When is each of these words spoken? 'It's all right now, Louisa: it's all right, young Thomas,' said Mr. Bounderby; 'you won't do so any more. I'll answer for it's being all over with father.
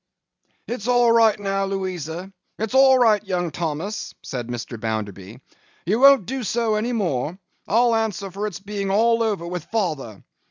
'It's 0.65 0.87
all 0.87 1.11
right 1.11 1.39
now, 1.39 1.63
Louisa: 1.65 2.33
it's 2.57 2.73
all 2.73 2.97
right, 2.97 3.23
young 3.23 3.51
Thomas,' 3.51 4.15
said 4.23 4.47
Mr. 4.47 4.79
Bounderby; 4.79 5.39
'you 5.85 5.99
won't 5.99 6.25
do 6.25 6.41
so 6.43 6.73
any 6.73 6.91
more. 6.91 7.37
I'll 7.67 7.93
answer 7.93 8.31
for 8.31 8.47
it's 8.47 8.59
being 8.59 8.89
all 8.89 9.21
over 9.21 9.45
with 9.45 9.65
father. 9.65 10.23